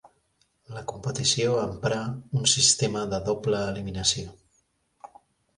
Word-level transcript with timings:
La 0.77 0.81
competició 0.91 1.51
emprà 1.65 1.99
un 2.41 2.49
sistema 2.55 3.05
de 3.13 3.23
doble 3.31 3.63
eliminació. 3.75 4.37